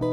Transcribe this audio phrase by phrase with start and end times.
[0.00, 0.04] Ah,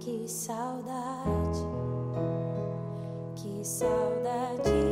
[0.00, 1.64] que saudade,
[3.36, 4.91] que saudade.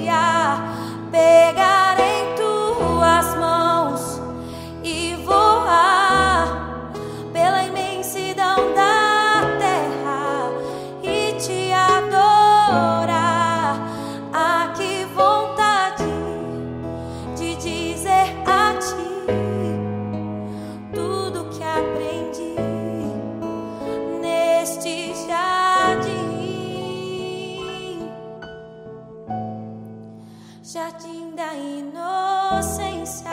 [21.51, 22.55] que aprendi
[24.21, 26.31] neste jardim
[30.63, 33.29] jardim da inocência.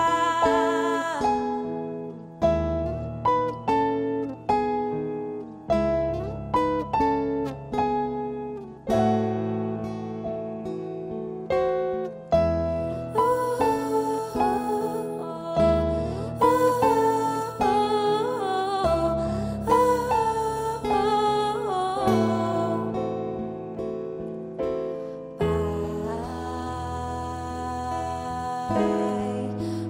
[28.68, 29.48] Pai,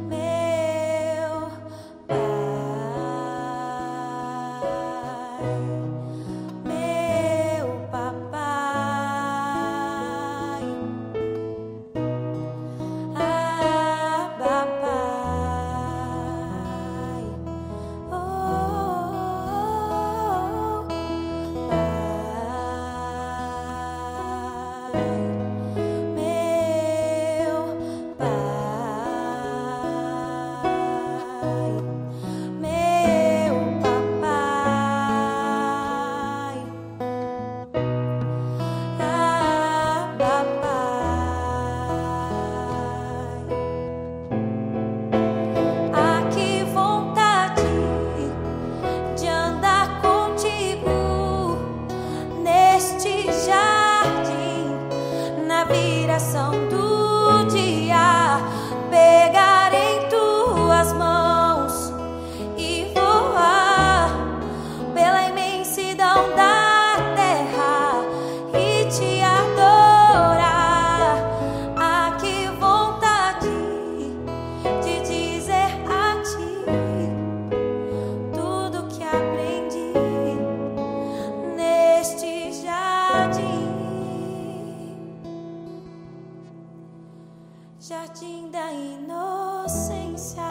[0.09, 1.51] meu
[2.07, 2.19] Pai.
[87.81, 90.43] jardim da inocência.